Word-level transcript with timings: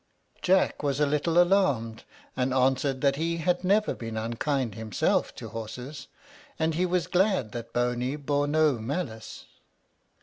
Jack 0.41 0.81
was 0.81 0.99
a 0.99 1.05
little 1.05 1.39
alarmed, 1.39 2.05
and 2.35 2.55
answered 2.55 3.01
that 3.01 3.17
he 3.17 3.37
had 3.37 3.63
never 3.63 3.93
been 3.93 4.17
unkind 4.17 4.73
himself 4.73 5.35
to 5.35 5.49
horses, 5.49 6.07
and 6.57 6.73
he 6.73 6.87
was 6.87 7.05
glad 7.05 7.51
that 7.51 7.71
Boney 7.71 8.15
bore 8.15 8.47
no 8.47 8.79
malice. 8.79 9.45